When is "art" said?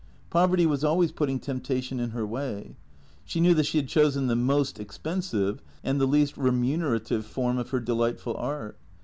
8.35-8.79